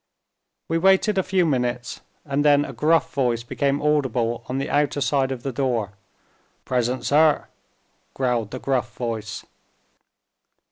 [0.67, 4.99] We waited a few minutes and then a gruff voice became audible on the outer
[4.99, 5.91] side of the door.
[6.65, 7.45] "Present, sir,"
[8.15, 9.45] growled the gruff voice.